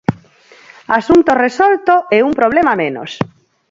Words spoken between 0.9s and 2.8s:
Asunto resolto e un problema